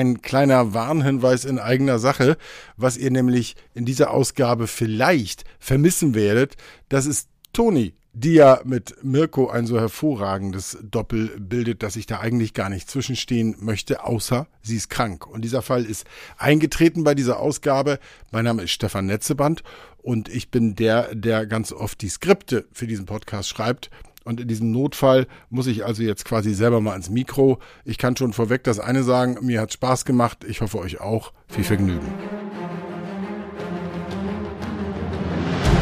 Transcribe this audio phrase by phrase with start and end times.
[0.00, 2.36] ein kleiner Warnhinweis in eigener Sache,
[2.76, 6.56] was ihr nämlich in dieser Ausgabe vielleicht vermissen werdet.
[6.88, 12.18] Das ist Toni, die ja mit Mirko ein so hervorragendes Doppel bildet, dass ich da
[12.18, 15.26] eigentlich gar nicht zwischenstehen möchte, außer sie ist krank.
[15.26, 16.06] Und dieser Fall ist
[16.38, 17.98] eingetreten bei dieser Ausgabe.
[18.32, 19.62] Mein Name ist Stefan Netzeband
[19.98, 23.90] und ich bin der, der ganz oft die Skripte für diesen Podcast schreibt.
[24.24, 27.58] Und in diesem Notfall muss ich also jetzt quasi selber mal ins Mikro.
[27.84, 30.44] Ich kann schon vorweg das eine sagen, mir hat Spaß gemacht.
[30.44, 31.32] Ich hoffe euch auch.
[31.48, 32.06] Viel Vergnügen.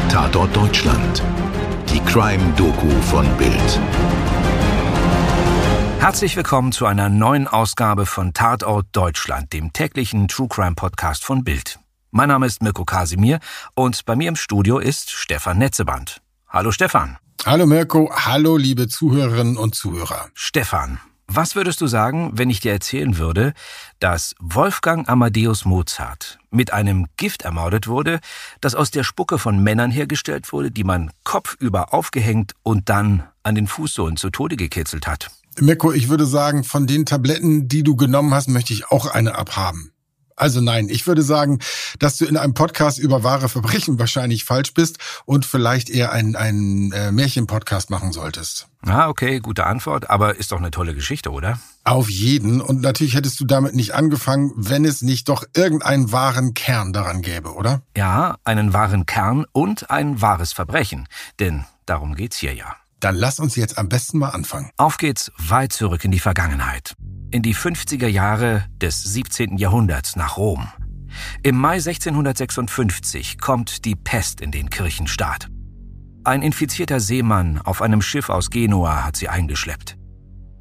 [0.09, 1.21] Tatort Deutschland.
[1.89, 3.79] Die Crime-Doku von Bild.
[5.99, 11.43] Herzlich willkommen zu einer neuen Ausgabe von Tatort Deutschland, dem täglichen True Crime Podcast von
[11.43, 11.77] Bild.
[12.11, 13.39] Mein Name ist Mirko Kasimir
[13.75, 16.21] und bei mir im Studio ist Stefan Netzeband.
[16.47, 17.17] Hallo Stefan.
[17.45, 20.27] Hallo Mirko, hallo liebe Zuhörerinnen und Zuhörer.
[20.33, 23.53] Stefan, was würdest du sagen, wenn ich dir erzählen würde,
[23.99, 28.19] dass Wolfgang Amadeus Mozart mit einem Gift ermordet wurde,
[28.59, 33.55] das aus der Spucke von Männern hergestellt wurde, die man kopfüber aufgehängt und dann an
[33.55, 35.31] den Fußsohlen zu Tode gekitzelt hat?
[35.59, 39.35] Mirko, ich würde sagen, von den Tabletten, die du genommen hast, möchte ich auch eine
[39.35, 39.91] abhaben.
[40.39, 41.59] Also nein, ich würde sagen,
[41.99, 46.35] dass du in einem Podcast über wahre Verbrechen wahrscheinlich falsch bist und vielleicht eher einen,
[46.35, 48.67] einen äh, Märchen-Podcast machen solltest.
[48.85, 51.59] Ah, okay, gute Antwort, aber ist doch eine tolle Geschichte, oder?
[51.83, 52.61] Auf jeden.
[52.61, 57.21] Und natürlich hättest du damit nicht angefangen, wenn es nicht doch irgendeinen wahren Kern daran
[57.21, 57.81] gäbe, oder?
[57.97, 61.07] Ja, einen wahren Kern und ein wahres Verbrechen.
[61.39, 62.75] Denn darum geht's hier ja.
[62.99, 64.71] Dann lass uns jetzt am besten mal anfangen.
[64.77, 66.95] Auf geht's weit zurück in die Vergangenheit.
[67.31, 69.57] In die 50er Jahre des 17.
[69.57, 70.67] Jahrhunderts nach Rom.
[71.43, 75.47] Im Mai 1656 kommt die Pest in den Kirchenstaat.
[76.23, 79.97] Ein infizierter Seemann auf einem Schiff aus Genua hat sie eingeschleppt.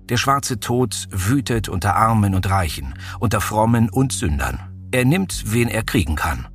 [0.09, 4.61] Der schwarze Tod wütet unter Armen und Reichen, unter Frommen und Sündern.
[4.91, 6.49] Er nimmt, wen er kriegen kann.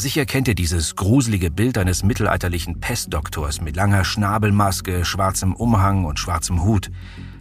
[0.00, 6.20] Sicher kennt ihr dieses gruselige Bild eines mittelalterlichen Pestdoktors mit langer Schnabelmaske, schwarzem Umhang und
[6.20, 6.92] schwarzem Hut.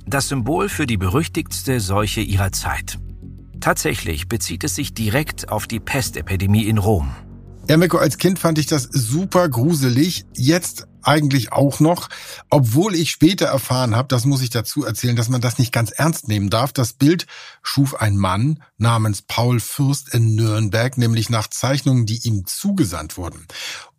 [0.08, 2.98] Das Symbol für die berüchtigtste Seuche ihrer Zeit.
[3.60, 7.12] Tatsächlich bezieht es sich direkt auf die Pestepidemie in Rom.
[7.70, 10.26] Ja, Mirko, als Kind fand ich das super gruselig.
[10.34, 12.08] Jetzt eigentlich auch noch,
[12.50, 15.92] obwohl ich später erfahren habe, das muss ich dazu erzählen, dass man das nicht ganz
[15.92, 16.72] ernst nehmen darf.
[16.72, 17.28] Das Bild
[17.62, 23.46] schuf ein Mann namens Paul Fürst in Nürnberg, nämlich nach Zeichnungen, die ihm zugesandt wurden.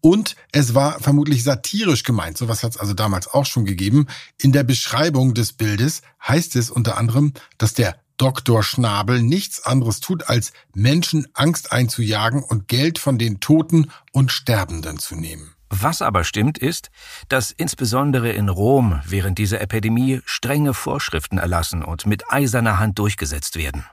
[0.00, 2.38] Und es war vermutlich satirisch gemeint.
[2.38, 4.06] Sowas hat es also damals auch schon gegeben.
[4.38, 8.62] In der Beschreibung des Bildes heißt es unter anderem, dass der Dr.
[8.62, 14.98] Schnabel nichts anderes tut, als Menschen Angst einzujagen und Geld von den Toten und Sterbenden
[14.98, 15.54] zu nehmen.
[15.70, 16.90] Was aber stimmt, ist,
[17.28, 23.56] dass insbesondere in Rom während dieser Epidemie strenge Vorschriften erlassen und mit eiserner Hand durchgesetzt
[23.56, 23.84] werden.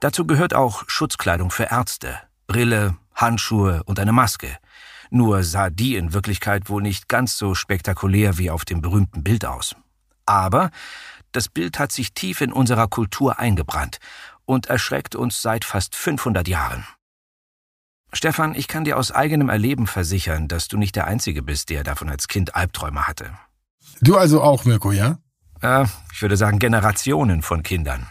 [0.00, 4.56] Dazu gehört auch Schutzkleidung für Ärzte, Brille, Handschuhe und eine Maske.
[5.10, 9.44] Nur sah die in Wirklichkeit wohl nicht ganz so spektakulär wie auf dem berühmten Bild
[9.44, 9.76] aus.
[10.26, 10.70] Aber
[11.36, 13.98] das Bild hat sich tief in unserer Kultur eingebrannt
[14.44, 16.86] und erschreckt uns seit fast 500 Jahren.
[18.12, 21.82] Stefan, ich kann dir aus eigenem Erleben versichern, dass du nicht der Einzige bist, der
[21.82, 23.32] davon als Kind Albträume hatte.
[24.00, 25.18] Du also auch, Mirko, ja?
[25.60, 28.06] Äh, ich würde sagen Generationen von Kindern.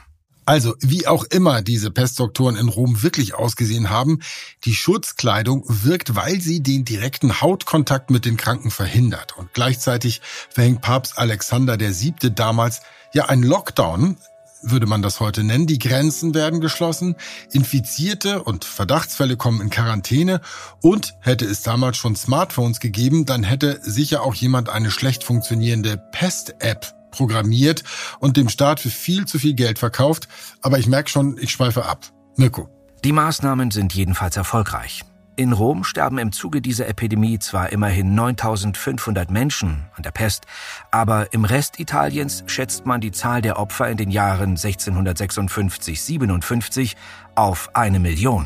[0.45, 4.19] Also, wie auch immer diese Pestdoktoren in Rom wirklich ausgesehen haben,
[4.65, 9.37] die Schutzkleidung wirkt, weil sie den direkten Hautkontakt mit den Kranken verhindert.
[9.37, 12.13] Und gleichzeitig verhängt Papst Alexander VII.
[12.35, 12.81] damals
[13.13, 14.17] ja ein Lockdown,
[14.63, 15.67] würde man das heute nennen.
[15.67, 17.15] Die Grenzen werden geschlossen,
[17.51, 20.41] Infizierte und Verdachtsfälle kommen in Quarantäne
[20.81, 25.97] und hätte es damals schon Smartphones gegeben, dann hätte sicher auch jemand eine schlecht funktionierende
[25.97, 27.83] Pest-App programmiert
[28.19, 30.27] und dem Staat für viel zu viel Geld verkauft.
[30.61, 32.05] Aber ich merke schon, ich schweife ab.
[32.35, 32.69] Mirko.
[33.03, 35.03] Die Maßnahmen sind jedenfalls erfolgreich.
[35.35, 40.45] In Rom sterben im Zuge dieser Epidemie zwar immerhin 9500 Menschen an der Pest,
[40.91, 46.93] aber im Rest Italiens schätzt man die Zahl der Opfer in den Jahren 1656-57
[47.33, 48.45] auf eine Million.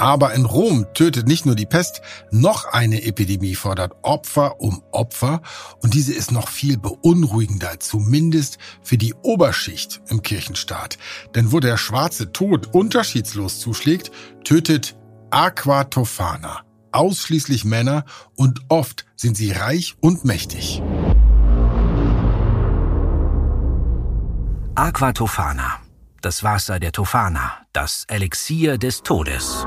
[0.00, 2.00] Aber in Rom tötet nicht nur die Pest,
[2.30, 5.42] noch eine Epidemie fordert Opfer um Opfer
[5.82, 10.96] und diese ist noch viel beunruhigender, zumindest für die Oberschicht im Kirchenstaat.
[11.34, 14.10] Denn wo der schwarze Tod unterschiedslos zuschlägt,
[14.42, 14.96] tötet
[15.28, 16.62] Aquatofana.
[16.92, 18.06] Ausschließlich Männer
[18.36, 20.82] und oft sind sie reich und mächtig.
[24.76, 25.80] Aquatofana.
[26.22, 27.66] Das Wasser der Tofana.
[27.74, 29.66] Das Elixier des Todes.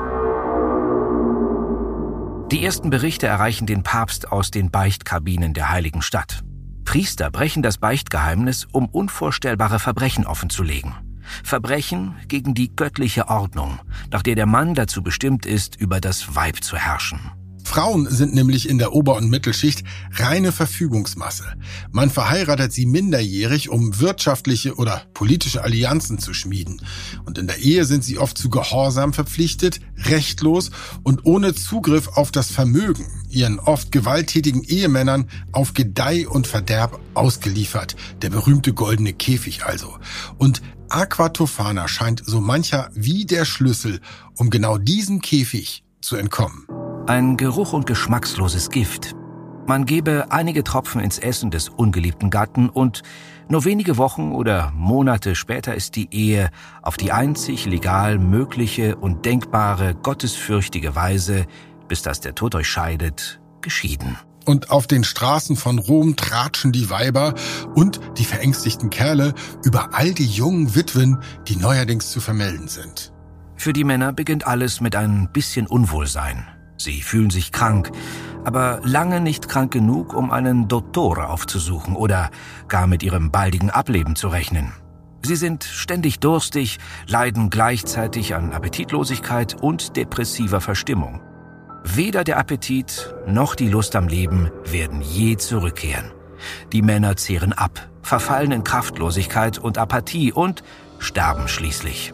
[2.54, 6.44] Die ersten Berichte erreichen den Papst aus den Beichtkabinen der heiligen Stadt.
[6.84, 10.94] Priester brechen das Beichtgeheimnis, um unvorstellbare Verbrechen offenzulegen.
[11.42, 13.80] Verbrechen gegen die göttliche Ordnung,
[14.12, 17.32] nach der der Mann dazu bestimmt ist, über das Weib zu herrschen.
[17.64, 19.82] Frauen sind nämlich in der Ober- und Mittelschicht
[20.12, 21.44] reine Verfügungsmasse.
[21.90, 26.82] Man verheiratet sie minderjährig, um wirtschaftliche oder politische Allianzen zu schmieden.
[27.24, 30.70] Und in der Ehe sind sie oft zu Gehorsam verpflichtet, rechtlos
[31.02, 37.96] und ohne Zugriff auf das Vermögen, ihren oft gewalttätigen Ehemännern auf Gedeih und Verderb ausgeliefert.
[38.22, 39.98] Der berühmte goldene Käfig also.
[40.38, 44.00] Und Aquatofana scheint so mancher wie der Schlüssel,
[44.36, 46.66] um genau diesem Käfig zu entkommen.
[47.06, 49.14] Ein geruch- und geschmacksloses Gift.
[49.66, 53.02] Man gebe einige Tropfen ins Essen des ungeliebten Gatten und
[53.48, 56.50] nur wenige Wochen oder Monate später ist die Ehe
[56.82, 61.46] auf die einzig legal mögliche und denkbare gottesfürchtige Weise,
[61.88, 64.18] bis dass der Tod euch scheidet, geschieden.
[64.44, 67.34] Und auf den Straßen von Rom tratschen die Weiber
[67.74, 69.32] und die verängstigten Kerle
[69.64, 71.18] über all die jungen Witwen,
[71.48, 73.13] die neuerdings zu vermelden sind.
[73.56, 76.46] Für die Männer beginnt alles mit ein bisschen Unwohlsein.
[76.76, 77.90] Sie fühlen sich krank,
[78.44, 82.30] aber lange nicht krank genug, um einen Dottore aufzusuchen oder
[82.68, 84.72] gar mit ihrem baldigen Ableben zu rechnen.
[85.22, 91.22] Sie sind ständig durstig, leiden gleichzeitig an Appetitlosigkeit und depressiver Verstimmung.
[91.82, 96.12] Weder der Appetit noch die Lust am Leben werden je zurückkehren.
[96.72, 100.62] Die Männer zehren ab, verfallen in Kraftlosigkeit und Apathie und
[100.98, 102.12] sterben schließlich.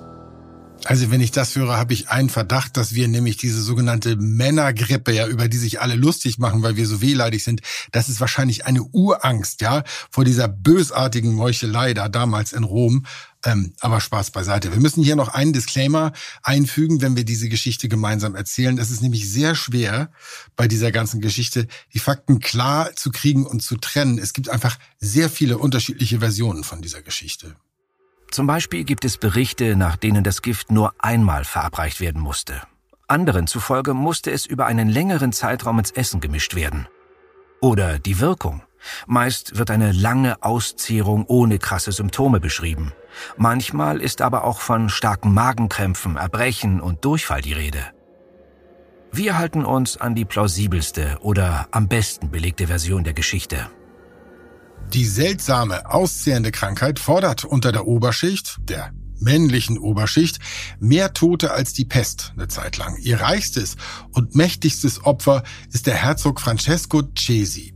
[0.84, 5.12] Also wenn ich das höre, habe ich einen Verdacht, dass wir nämlich diese sogenannte Männergrippe,
[5.12, 7.60] ja, über die sich alle lustig machen, weil wir so wehleidig sind,
[7.92, 13.04] das ist wahrscheinlich eine Urangst, ja, vor dieser bösartigen Meuchelei da damals in Rom.
[13.42, 14.70] Ähm, aber Spaß beiseite.
[14.72, 16.12] Wir müssen hier noch einen Disclaimer
[16.42, 18.76] einfügen, wenn wir diese Geschichte gemeinsam erzählen.
[18.76, 20.10] Es ist nämlich sehr schwer,
[20.56, 24.18] bei dieser ganzen Geschichte die Fakten klar zu kriegen und zu trennen.
[24.18, 27.56] Es gibt einfach sehr viele unterschiedliche Versionen von dieser Geschichte.
[28.30, 32.62] Zum Beispiel gibt es Berichte, nach denen das Gift nur einmal verabreicht werden musste.
[33.08, 36.86] Anderen zufolge musste es über einen längeren Zeitraum ins Essen gemischt werden.
[37.60, 38.62] Oder die Wirkung.
[39.06, 42.92] Meist wird eine lange Auszehrung ohne krasse Symptome beschrieben.
[43.36, 47.84] Manchmal ist aber auch von starken Magenkrämpfen, Erbrechen und Durchfall die Rede.
[49.12, 53.68] Wir halten uns an die plausibelste oder am besten belegte Version der Geschichte.
[54.92, 60.38] Die seltsame, auszehrende Krankheit fordert unter der Oberschicht, der männlichen Oberschicht,
[60.80, 62.96] mehr Tote als die Pest eine Zeit lang.
[62.98, 63.76] Ihr reichstes
[64.12, 65.42] und mächtigstes Opfer
[65.72, 67.74] ist der Herzog Francesco Cesi.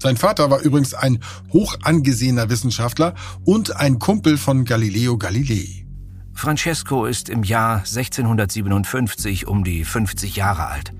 [0.00, 1.18] Sein Vater war übrigens ein
[1.52, 3.14] hoch angesehener Wissenschaftler
[3.44, 5.86] und ein Kumpel von Galileo Galilei.
[6.34, 10.92] Francesco ist im Jahr 1657 um die 50 Jahre alt.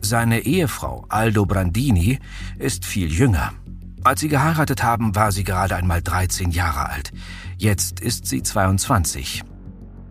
[0.00, 2.20] Seine Ehefrau Aldo Brandini
[2.58, 3.52] ist viel jünger.
[4.06, 7.10] Als sie geheiratet haben, war sie gerade einmal 13 Jahre alt.
[7.58, 9.42] Jetzt ist sie 22.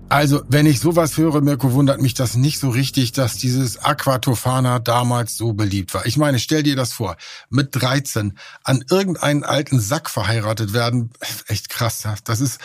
[0.10, 4.80] Also, wenn ich sowas höre, Mirko, wundert mich das nicht so richtig, dass dieses Aquatofana
[4.80, 6.06] damals so beliebt war.
[6.06, 7.16] Ich meine, stell dir das vor,
[7.50, 11.12] mit 13 an irgendeinen alten Sack verheiratet werden,
[11.48, 12.04] echt krass.
[12.26, 12.60] Das ist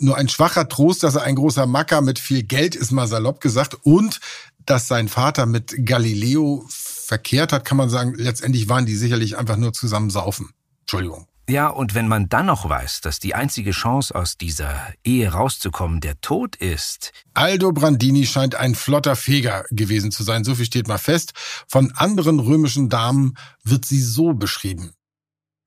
[0.00, 3.40] nur ein schwacher Trost, dass er ein großer Macker mit viel Geld ist, mal salopp
[3.40, 4.18] gesagt, und
[4.66, 9.56] dass sein Vater mit Galileo verkehrt hat, kann man sagen, letztendlich waren die sicherlich einfach
[9.56, 10.50] nur zusammen saufen.
[10.94, 11.26] Entschuldigung.
[11.46, 14.74] Ja, und wenn man dann noch weiß, dass die einzige Chance aus dieser
[15.04, 17.12] Ehe rauszukommen der Tod ist.
[17.34, 21.34] Aldo Brandini scheint ein flotter Feger gewesen zu sein, so viel steht mal fest.
[21.68, 24.94] Von anderen römischen Damen wird sie so beschrieben.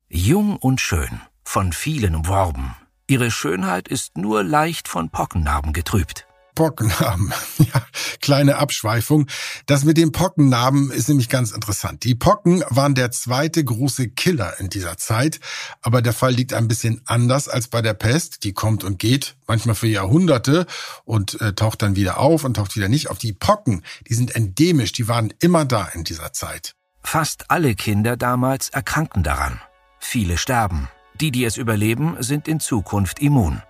[0.10, 2.76] Jung und schön, von vielen umworben.
[3.06, 6.27] Ihre Schönheit ist nur leicht von Pockennarben getrübt.
[6.58, 7.32] Pockennarben.
[7.74, 7.86] Ja,
[8.22, 9.28] kleine Abschweifung.
[9.66, 12.04] Das mit den Pockennarben ist nämlich ganz interessant.
[12.04, 15.40] Die Pocken waren der zweite große Killer in dieser Zeit,
[15.82, 18.44] aber der Fall liegt ein bisschen anders als bei der Pest.
[18.44, 20.66] Die kommt und geht, manchmal für Jahrhunderte
[21.04, 23.18] und äh, taucht dann wieder auf und taucht wieder nicht auf.
[23.18, 26.74] Die Pocken, die sind endemisch, die waren immer da in dieser Zeit.
[27.04, 29.60] Fast alle Kinder damals erkranken daran.
[30.00, 30.90] Viele sterben.
[31.20, 33.62] Die, die es überleben, sind in Zukunft immun.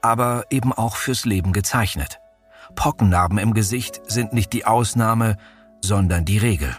[0.00, 2.20] Aber eben auch fürs Leben gezeichnet.
[2.74, 5.36] Pockennarben im Gesicht sind nicht die Ausnahme,
[5.80, 6.74] sondern die Regel.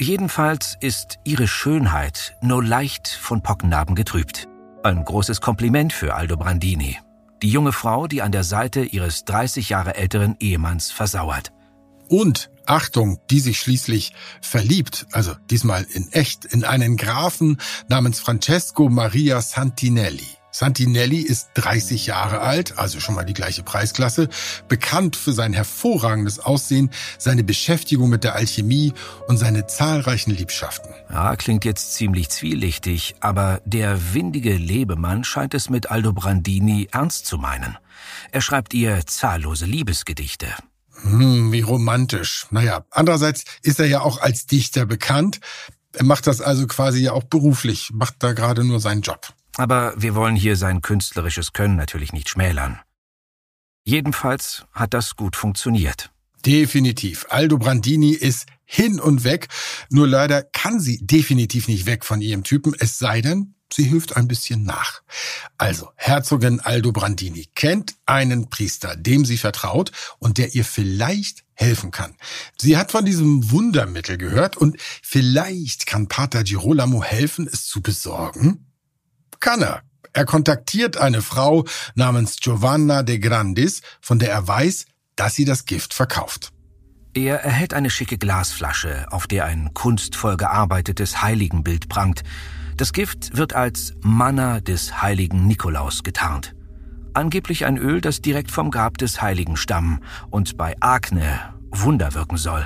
[0.00, 4.48] Jedenfalls ist ihre Schönheit nur leicht von Pockennarben getrübt.
[4.82, 6.98] Ein großes Kompliment für Aldo Brandini,
[7.42, 11.52] die junge Frau, die an der Seite ihres 30 Jahre älteren Ehemanns versauert.
[12.08, 17.58] Und, Achtung, die sich schließlich verliebt, also diesmal in echt, in einen Grafen
[17.88, 20.28] namens Francesco Maria Santinelli.
[20.54, 24.28] Santinelli ist 30 Jahre alt, also schon mal die gleiche Preisklasse,
[24.68, 28.92] bekannt für sein hervorragendes Aussehen, seine Beschäftigung mit der Alchemie
[29.26, 30.94] und seine zahlreichen Liebschaften.
[31.10, 37.26] Ja, klingt jetzt ziemlich zwielichtig, aber der windige Lebemann scheint es mit Aldo Brandini ernst
[37.26, 37.76] zu meinen.
[38.30, 40.46] Er schreibt ihr zahllose Liebesgedichte.
[41.02, 42.46] Hm, wie romantisch.
[42.50, 45.40] Naja, andererseits ist er ja auch als Dichter bekannt.
[45.94, 49.34] Er macht das also quasi ja auch beruflich, macht da gerade nur seinen Job.
[49.56, 52.80] Aber wir wollen hier sein künstlerisches Können natürlich nicht schmälern.
[53.84, 56.10] Jedenfalls hat das gut funktioniert.
[56.44, 57.26] Definitiv.
[57.30, 59.48] Aldo Brandini ist hin und weg.
[59.90, 64.16] Nur leider kann sie definitiv nicht weg von ihrem Typen, es sei denn, sie hilft
[64.16, 65.02] ein bisschen nach.
[65.58, 71.90] Also, Herzogin Aldo Brandini kennt einen Priester, dem sie vertraut und der ihr vielleicht helfen
[71.90, 72.16] kann.
[72.58, 78.73] Sie hat von diesem Wundermittel gehört und vielleicht kann Pater Girolamo helfen, es zu besorgen.
[79.44, 79.82] Kann er.
[80.14, 84.86] Er kontaktiert eine Frau namens Giovanna de Grandis, von der er weiß,
[85.16, 86.48] dass sie das Gift verkauft.
[87.12, 92.22] Er erhält eine schicke Glasflasche, auf der ein kunstvoll gearbeitetes Heiligenbild prangt.
[92.78, 96.54] Das Gift wird als Manna des heiligen Nikolaus getarnt.
[97.12, 102.38] Angeblich ein Öl, das direkt vom Grab des Heiligen stammen und bei Akne Wunder wirken
[102.38, 102.64] soll.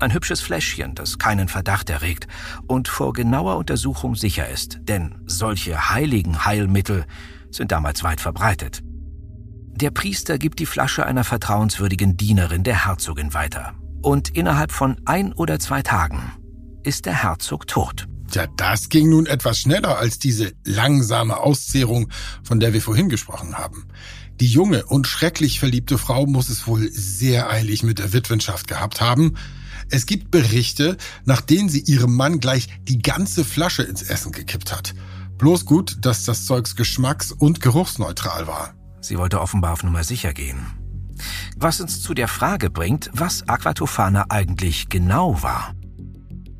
[0.00, 2.28] Ein hübsches Fläschchen, das keinen Verdacht erregt
[2.68, 7.04] und vor genauer Untersuchung sicher ist, denn solche heiligen Heilmittel
[7.50, 8.82] sind damals weit verbreitet.
[9.80, 13.74] Der Priester gibt die Flasche einer vertrauenswürdigen Dienerin der Herzogin weiter.
[14.02, 16.32] Und innerhalb von ein oder zwei Tagen
[16.84, 18.06] ist der Herzog tot.
[18.32, 22.10] Ja, das ging nun etwas schneller als diese langsame Auszehrung,
[22.44, 23.88] von der wir vorhin gesprochen haben.
[24.40, 29.00] Die junge und schrecklich verliebte Frau muss es wohl sehr eilig mit der Witwenschaft gehabt
[29.00, 29.34] haben,
[29.90, 34.72] es gibt Berichte, nach denen sie ihrem Mann gleich die ganze Flasche ins Essen gekippt
[34.72, 34.94] hat.
[35.38, 38.74] Bloß gut, dass das Zeugs geschmacks- und geruchsneutral war.
[39.00, 40.66] Sie wollte offenbar auf Nummer sicher gehen.
[41.56, 45.74] Was uns zu der Frage bringt, was Aquatofana eigentlich genau war.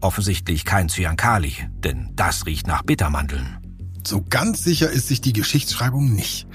[0.01, 3.68] Offensichtlich kein Cyankali, denn das riecht nach Bittermandeln.
[4.09, 6.47] So ganz sicher ist sich die Geschichtsschreibung nicht.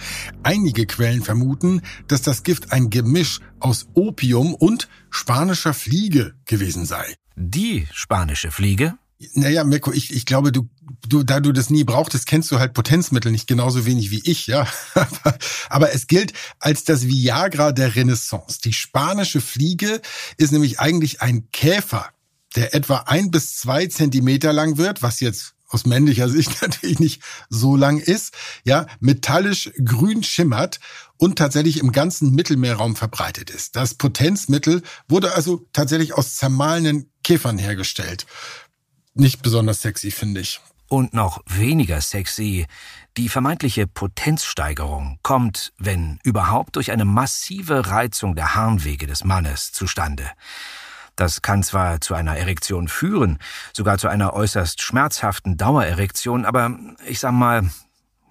[0.41, 7.13] Einige Quellen vermuten, dass das Gift ein Gemisch aus Opium und spanischer Fliege gewesen sei.
[7.35, 8.95] Die spanische Fliege?
[9.35, 10.67] Naja, Mirko, ich, ich glaube, du,
[11.07, 14.47] du, da du das nie brauchtest, kennst du halt Potenzmittel nicht genauso wenig wie ich,
[14.47, 14.67] ja.
[15.69, 18.61] Aber es gilt als das Viagra der Renaissance.
[18.63, 20.01] Die spanische Fliege
[20.37, 22.09] ist nämlich eigentlich ein Käfer,
[22.55, 27.21] der etwa ein bis zwei Zentimeter lang wird, was jetzt aus männlicher Sicht natürlich nicht
[27.49, 30.79] so lang ist, ja, metallisch grün schimmert
[31.17, 33.75] und tatsächlich im ganzen Mittelmeerraum verbreitet ist.
[33.75, 38.25] Das Potenzmittel wurde also tatsächlich aus zermahlenen Käfern hergestellt.
[39.13, 40.59] Nicht besonders sexy, finde ich.
[40.87, 42.67] Und noch weniger sexy,
[43.17, 50.29] die vermeintliche Potenzsteigerung kommt, wenn überhaupt, durch eine massive Reizung der Harnwege des Mannes zustande.
[51.15, 53.37] Das kann zwar zu einer Erektion führen,
[53.71, 56.77] sogar zu einer äußerst schmerzhaften Dauererektion, aber
[57.07, 57.69] ich sag mal,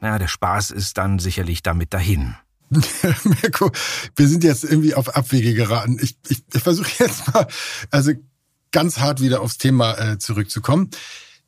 [0.00, 2.34] ja, der Spaß ist dann sicherlich damit dahin.
[3.24, 3.70] Mirko,
[4.16, 5.98] wir sind jetzt irgendwie auf Abwege geraten.
[6.00, 7.46] Ich, ich, ich versuche jetzt mal,
[7.90, 8.12] also
[8.72, 10.90] ganz hart wieder aufs Thema äh, zurückzukommen.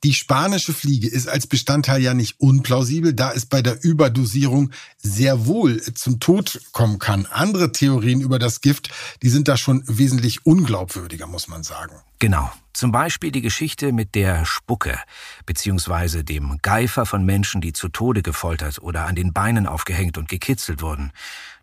[0.05, 5.47] Die spanische Fliege ist als Bestandteil ja nicht unplausibel, da es bei der Überdosierung sehr
[5.47, 7.25] wohl zum Tod kommen kann.
[7.25, 8.91] Andere Theorien über das Gift,
[9.23, 11.95] die sind da schon wesentlich unglaubwürdiger, muss man sagen.
[12.19, 12.53] Genau.
[12.75, 14.99] Zum Beispiel die Geschichte mit der Spucke,
[15.47, 20.29] beziehungsweise dem Geifer von Menschen, die zu Tode gefoltert oder an den Beinen aufgehängt und
[20.29, 21.13] gekitzelt wurden.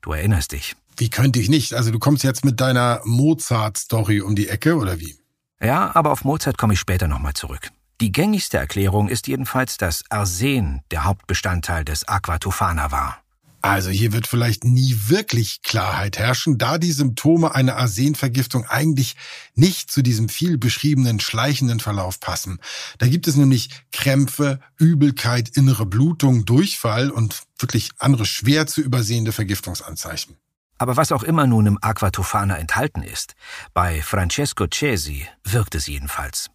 [0.02, 0.76] Du erinnerst dich.
[0.98, 1.76] Wie könnte ich nicht?
[1.76, 5.16] Also du kommst jetzt mit deiner Mozart-Story um die Ecke, oder wie?
[5.62, 7.70] Ja, aber auf Mozart komme ich später nochmal zurück.
[8.02, 13.20] Die gängigste Erklärung ist jedenfalls, dass Arsen der Hauptbestandteil des Aquatofana war.
[13.62, 19.16] Also hier wird vielleicht nie wirklich Klarheit herrschen, da die Symptome einer Arsenvergiftung eigentlich
[19.54, 22.60] nicht zu diesem viel beschriebenen schleichenden Verlauf passen.
[22.98, 29.32] Da gibt es nämlich Krämpfe, Übelkeit, innere Blutung, Durchfall und wirklich andere schwer zu übersehende
[29.32, 30.38] Vergiftungsanzeichen.
[30.80, 33.36] Aber was auch immer nun im Aquatofana enthalten ist,
[33.76, 36.50] bei Francesco Cesi wirkt es jedenfalls.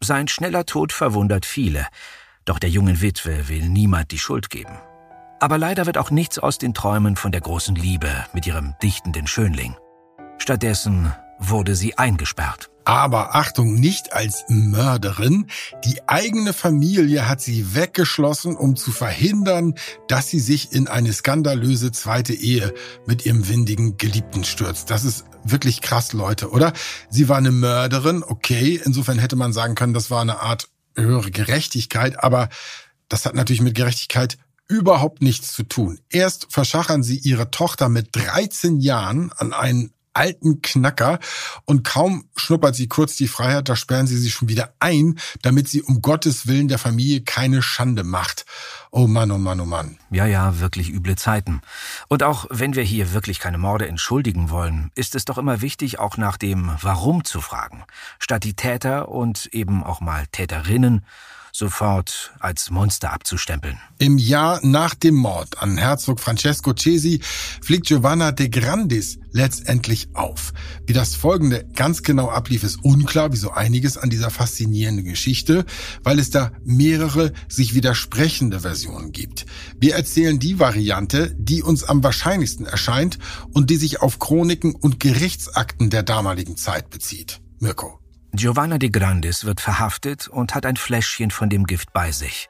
[0.00, 1.86] Sein schneller Tod verwundert viele,
[2.44, 4.78] doch der jungen Witwe will niemand die Schuld geben.
[5.40, 9.26] Aber leider wird auch nichts aus den Träumen von der großen Liebe mit ihrem dichtenden
[9.26, 9.76] Schönling.
[10.38, 12.70] Stattdessen wurde sie eingesperrt.
[12.86, 15.46] Aber Achtung, nicht als Mörderin.
[15.84, 19.74] Die eigene Familie hat sie weggeschlossen, um zu verhindern,
[20.06, 22.74] dass sie sich in eine skandalöse zweite Ehe
[23.06, 24.90] mit ihrem windigen Geliebten stürzt.
[24.90, 26.72] Das ist wirklich krass, Leute, oder?
[27.10, 28.80] Sie war eine Mörderin, okay.
[28.84, 32.48] Insofern hätte man sagen können, das war eine Art höhere Gerechtigkeit, aber
[33.08, 36.00] das hat natürlich mit Gerechtigkeit überhaupt nichts zu tun.
[36.10, 41.18] Erst verschachern sie ihre Tochter mit 13 Jahren an einen alten Knacker.
[41.64, 45.68] Und kaum schnuppert sie kurz die Freiheit, da sperren sie sie schon wieder ein, damit
[45.68, 48.46] sie um Gottes Willen der Familie keine Schande macht.
[48.90, 49.98] Oh Mann, oh Mann, oh Mann.
[50.10, 51.60] Ja, ja, wirklich üble Zeiten.
[52.08, 55.98] Und auch wenn wir hier wirklich keine Morde entschuldigen wollen, ist es doch immer wichtig,
[55.98, 57.84] auch nach dem Warum zu fragen,
[58.18, 61.04] statt die Täter und eben auch mal Täterinnen
[61.54, 63.78] sofort als Monster abzustempeln.
[63.98, 67.20] Im Jahr nach dem Mord an Herzog Francesco Cesi
[67.62, 70.52] fliegt Giovanna de Grandis letztendlich auf.
[70.84, 75.64] Wie das folgende ganz genau ablief, ist unklar, wie so einiges an dieser faszinierenden Geschichte,
[76.02, 79.46] weil es da mehrere sich widersprechende Versionen gibt.
[79.78, 83.18] Wir erzählen die Variante, die uns am wahrscheinlichsten erscheint
[83.52, 87.40] und die sich auf Chroniken und Gerichtsakten der damaligen Zeit bezieht.
[87.60, 88.03] Mirko.
[88.36, 92.48] Giovanna de Grandis wird verhaftet und hat ein Fläschchen von dem Gift bei sich.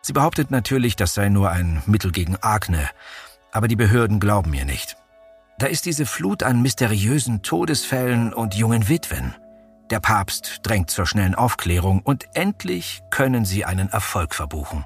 [0.00, 2.88] Sie behauptet natürlich, das sei nur ein Mittel gegen Akne,
[3.52, 4.96] aber die Behörden glauben ihr nicht.
[5.58, 9.32] Da ist diese Flut an mysteriösen Todesfällen und jungen Witwen.
[9.90, 14.84] Der Papst drängt zur schnellen Aufklärung und endlich können sie einen Erfolg verbuchen.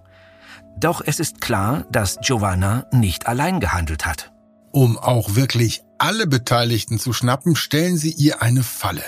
[0.76, 4.32] Doch es ist klar, dass Giovanna nicht allein gehandelt hat.
[4.70, 9.04] Um auch wirklich alle Beteiligten zu schnappen, stellen sie ihr eine Falle.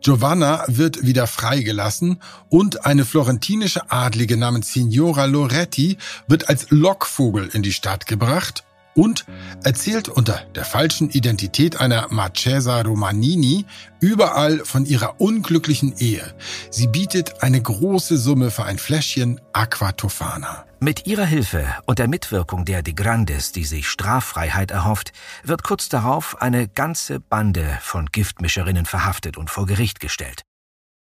[0.00, 7.62] Giovanna wird wieder freigelassen und eine florentinische Adlige namens Signora Loretti wird als Lockvogel in
[7.62, 8.65] die Stadt gebracht
[8.96, 9.26] und
[9.62, 13.66] erzählt unter der falschen Identität einer Marchesa Romanini
[14.00, 16.34] überall von ihrer unglücklichen Ehe.
[16.70, 20.64] Sie bietet eine große Summe für ein Fläschchen Aqua Tofana.
[20.80, 25.12] Mit ihrer Hilfe und der Mitwirkung der De Grandes, die sich Straffreiheit erhofft,
[25.42, 30.42] wird kurz darauf eine ganze Bande von Giftmischerinnen verhaftet und vor Gericht gestellt.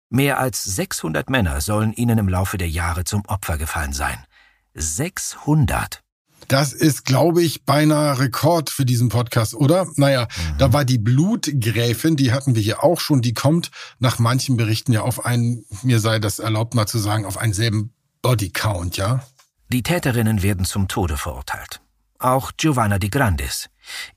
[0.10, 4.18] Mehr als 600 Männer sollen ihnen im Laufe der Jahre zum Opfer gefallen sein.
[4.75, 6.05] 600!
[6.48, 9.88] Das ist, glaube ich, beinahe Rekord für diesen Podcast, oder?
[9.96, 10.58] Naja, mhm.
[10.58, 14.94] da war die Blutgräfin, die hatten wir hier auch schon, die kommt nach manchen Berichten
[14.94, 19.24] ja auf einen, mir sei das erlaubt mal zu sagen, auf einen selben Bodycount, ja?
[19.72, 21.82] Die Täterinnen werden zum Tode verurteilt.
[22.20, 23.70] Auch Giovanna di Grandis.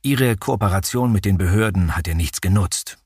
[0.02, 2.97] Ihre Kooperation mit den Behörden hat ihr nichts genutzt.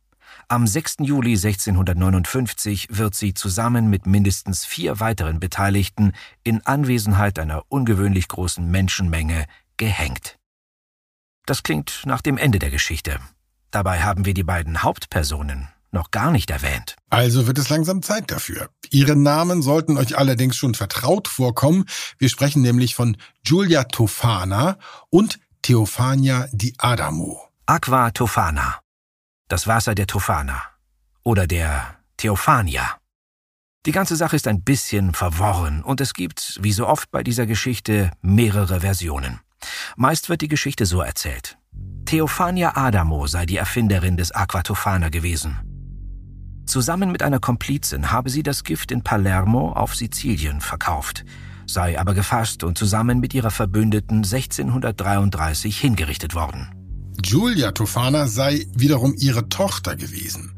[0.52, 0.96] Am 6.
[0.98, 6.12] Juli 1659 wird sie zusammen mit mindestens vier weiteren Beteiligten
[6.44, 9.46] in Anwesenheit einer ungewöhnlich großen Menschenmenge
[9.78, 10.38] gehängt.
[11.46, 13.18] Das klingt nach dem Ende der Geschichte.
[13.70, 16.96] Dabei haben wir die beiden Hauptpersonen noch gar nicht erwähnt.
[17.08, 18.68] Also wird es langsam Zeit dafür.
[18.90, 21.86] Ihre Namen sollten euch allerdings schon vertraut vorkommen.
[22.18, 24.76] Wir sprechen nämlich von Giulia Tofana
[25.08, 27.40] und Theophania di Adamo.
[27.64, 28.81] Aqua Tofana
[29.52, 30.62] das Wasser der Tofana
[31.24, 32.96] oder der Theophania.
[33.84, 37.44] Die ganze Sache ist ein bisschen verworren und es gibt, wie so oft bei dieser
[37.44, 39.40] Geschichte, mehrere Versionen.
[39.94, 41.58] Meist wird die Geschichte so erzählt.
[42.06, 45.58] Theophania Adamo sei die Erfinderin des Aquatofana gewesen.
[46.64, 51.26] Zusammen mit einer Komplizin habe sie das Gift in Palermo auf Sizilien verkauft,
[51.66, 56.81] sei aber gefasst und zusammen mit ihrer Verbündeten 1633 hingerichtet worden.
[57.20, 60.52] Giulia Tofana sei wiederum ihre Tochter gewesen.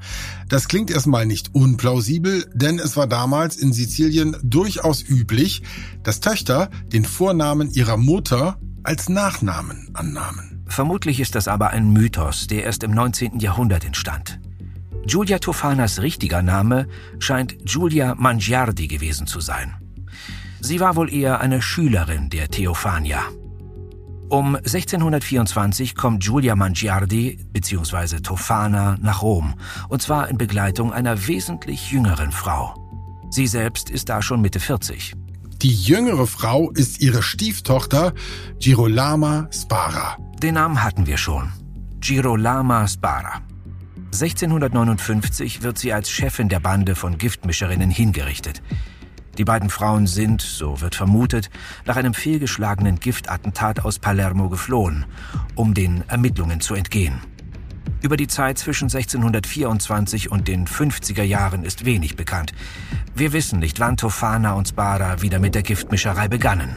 [0.48, 5.62] Das klingt erstmal nicht unplausibel, denn es war damals in Sizilien durchaus üblich,
[6.02, 10.64] dass Töchter den Vornamen ihrer Mutter als Nachnamen annahmen.
[10.66, 13.40] Vermutlich ist das aber ein Mythos, der erst im 19.
[13.40, 14.40] Jahrhundert entstand.
[15.06, 16.86] Giulia Tofanas richtiger Name
[17.18, 19.74] scheint Giulia Mangiardi gewesen zu sein.
[20.60, 23.22] Sie war wohl eher eine Schülerin der Theophania.
[24.28, 28.20] Um 1624 kommt Giulia Mangiardi bzw.
[28.20, 29.54] Tofana nach Rom,
[29.88, 32.74] und zwar in Begleitung einer wesentlich jüngeren Frau.
[33.30, 35.14] Sie selbst ist da schon Mitte 40.
[35.62, 38.12] Die jüngere Frau ist ihre Stieftochter
[38.60, 40.16] Girolama Spara.
[40.42, 41.52] Den Namen hatten wir schon.
[42.00, 43.42] Girolama Spara.
[44.12, 48.62] 1659 wird sie als Chefin der Bande von Giftmischerinnen hingerichtet.
[49.38, 51.50] Die beiden Frauen sind, so wird vermutet,
[51.86, 55.06] nach einem fehlgeschlagenen Giftattentat aus Palermo geflohen,
[55.54, 57.20] um den Ermittlungen zu entgehen.
[58.00, 62.52] Über die Zeit zwischen 1624 und den 50er Jahren ist wenig bekannt.
[63.14, 66.76] Wir wissen nicht, wann Tofana und Spada wieder mit der Giftmischerei begannen.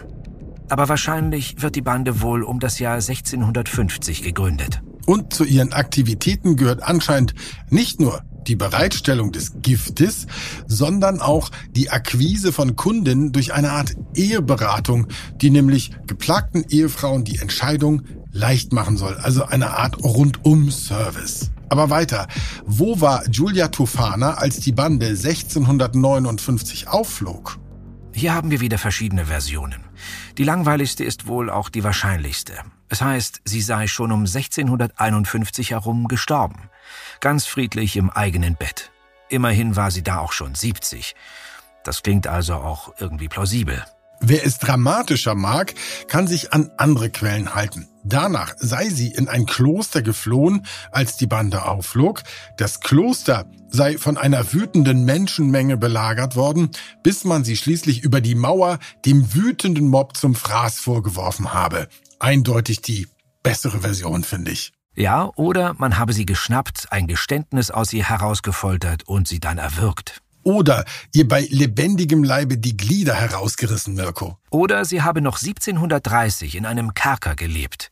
[0.70, 4.82] Aber wahrscheinlich wird die Bande wohl um das Jahr 1650 gegründet.
[5.06, 7.34] Und zu ihren Aktivitäten gehört anscheinend
[7.70, 10.27] nicht nur die Bereitstellung des Giftes,
[10.67, 15.07] sondern auch die Akquise von Kunden durch eine Art Eheberatung,
[15.41, 19.15] die nämlich geplagten Ehefrauen die Entscheidung leicht machen soll.
[19.15, 21.51] Also eine Art Rundum-Service.
[21.69, 22.27] Aber weiter.
[22.65, 27.60] Wo war Giulia Tofana, als die Bande 1659 aufflog?
[28.13, 29.87] Hier haben wir wieder verschiedene Versionen.
[30.38, 32.53] Die langweiligste ist wohl auch die wahrscheinlichste.
[32.89, 36.69] Es heißt, sie sei schon um 1651 herum gestorben.
[37.19, 38.91] Ganz friedlich im eigenen Bett.
[39.29, 41.15] Immerhin war sie da auch schon 70.
[41.83, 43.83] Das klingt also auch irgendwie plausibel.
[44.19, 45.73] Wer es dramatischer mag,
[46.07, 47.88] kann sich an andere Quellen halten.
[48.10, 52.24] Danach sei sie in ein Kloster geflohen, als die Bande aufflog.
[52.56, 56.70] Das Kloster sei von einer wütenden Menschenmenge belagert worden,
[57.04, 61.89] bis man sie schließlich über die Mauer dem wütenden Mob zum Fraß vorgeworfen habe.
[62.20, 63.08] Eindeutig die
[63.43, 64.72] bessere Version, finde ich.
[64.96, 70.22] Ja, oder man habe sie geschnappt, ein Geständnis aus ihr herausgefoltert und sie dann erwürgt.
[70.47, 74.38] Oder ihr bei lebendigem Leibe die Glieder herausgerissen, Mirko.
[74.49, 77.91] Oder sie habe noch 1730 in einem Kerker gelebt.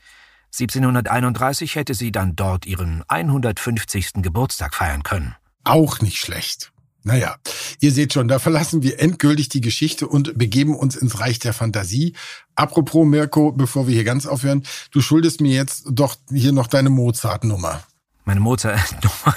[0.53, 4.21] 1731 hätte sie dann dort ihren 150.
[4.21, 5.35] Geburtstag feiern können.
[5.65, 6.71] Auch nicht schlecht.
[7.03, 7.35] Naja,
[7.81, 11.51] ihr seht schon, da verlassen wir endgültig die Geschichte und begeben uns ins Reich der
[11.51, 12.13] Fantasie.
[12.55, 16.89] Apropos, Mirko, bevor wir hier ganz aufhören, du schuldest mir jetzt doch hier noch deine
[16.89, 17.83] Mozart-Nummer.
[18.25, 19.35] Meine Mozart-Nummer?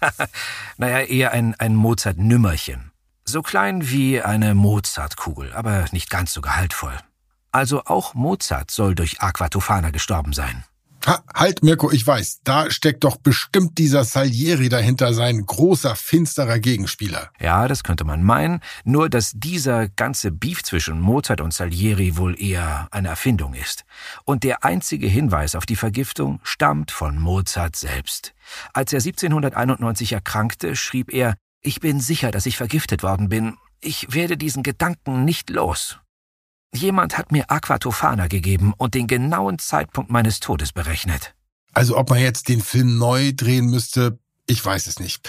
[0.76, 2.92] naja, eher ein, ein Mozart-Nümmerchen.
[3.24, 6.96] So klein wie eine Mozart-Kugel, aber nicht ganz so gehaltvoll.
[7.50, 10.64] Also auch Mozart soll durch Aquatofana gestorben sein.
[11.04, 16.60] Ha, halt, Mirko, ich weiß, da steckt doch bestimmt dieser Salieri dahinter, sein großer, finsterer
[16.60, 17.30] Gegenspieler.
[17.40, 22.40] Ja, das könnte man meinen, nur dass dieser ganze Beef zwischen Mozart und Salieri wohl
[22.40, 23.84] eher eine Erfindung ist.
[24.24, 28.32] Und der einzige Hinweis auf die Vergiftung stammt von Mozart selbst.
[28.72, 33.56] Als er 1791 erkrankte, schrieb er, ich bin sicher, dass ich vergiftet worden bin.
[33.80, 35.98] Ich werde diesen Gedanken nicht los.
[36.74, 41.34] Jemand hat mir Aquatofana gegeben und den genauen Zeitpunkt meines Todes berechnet.
[41.74, 45.28] Also ob man jetzt den Film neu drehen müsste, ich weiß es nicht.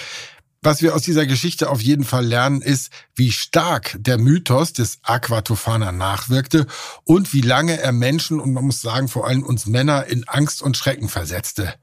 [0.62, 4.99] Was wir aus dieser Geschichte auf jeden Fall lernen, ist, wie stark der Mythos des
[5.03, 6.65] Aquatofana nachwirkte
[7.03, 10.62] und wie lange er Menschen und man muss sagen vor allem uns Männer in Angst
[10.62, 11.73] und Schrecken versetzte.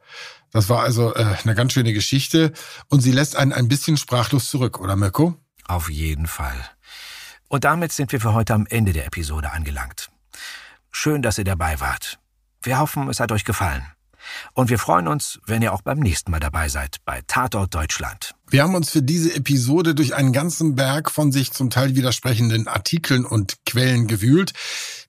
[0.50, 2.52] Das war also äh, eine ganz schöne Geschichte
[2.88, 5.34] und sie lässt einen ein bisschen sprachlos zurück, oder Mirko?
[5.68, 6.64] Auf jeden Fall.
[7.50, 10.08] Und damit sind wir für heute am Ende der Episode angelangt.
[10.92, 12.20] Schön, dass ihr dabei wart.
[12.62, 13.82] Wir hoffen, es hat euch gefallen.
[14.52, 18.36] Und wir freuen uns, wenn ihr auch beim nächsten Mal dabei seid bei Tatort Deutschland.
[18.48, 22.68] Wir haben uns für diese Episode durch einen ganzen Berg von sich zum Teil widersprechenden
[22.68, 24.52] Artikeln und Quellen gewühlt.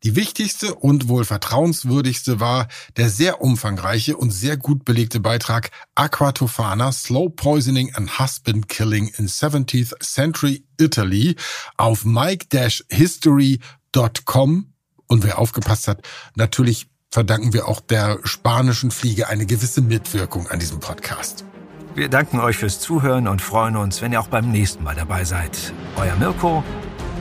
[0.04, 6.92] Die wichtigste und wohl vertrauenswürdigste war der sehr umfangreiche und sehr gut belegte Beitrag Aquatofana
[6.92, 11.36] Slow Poisoning and Husband Killing in 17th Century Italy
[11.78, 14.74] auf mike-history.com.
[15.08, 16.02] Und wer aufgepasst hat,
[16.36, 21.46] natürlich verdanken wir auch der spanischen Fliege eine gewisse Mitwirkung an diesem Podcast.
[21.94, 25.26] Wir danken euch fürs Zuhören und freuen uns, wenn ihr auch beim nächsten Mal dabei
[25.26, 25.74] seid.
[25.98, 26.64] Euer Mirko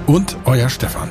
[0.06, 1.10] und euer Stefan.